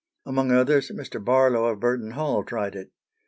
Among 0.25 0.51
others 0.51 0.89
Mr. 0.89 1.23
Barlow 1.23 1.65
of 1.65 1.79
Burton 1.79 2.13
Hall 2.17 2.43
tried 2.43 2.73
it. 2.75 2.89